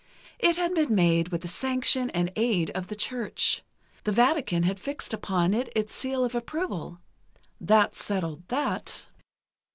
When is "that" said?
7.59-7.95, 8.47-9.09